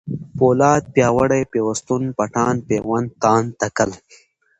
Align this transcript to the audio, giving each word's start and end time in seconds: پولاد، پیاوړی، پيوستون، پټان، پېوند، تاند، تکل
پولاد، 0.37 0.81
پیاوړی، 0.93 1.41
پيوستون، 1.51 2.03
پټان، 2.17 2.55
پېوند، 2.67 3.09
تاند، 3.21 3.49
تکل 3.59 3.91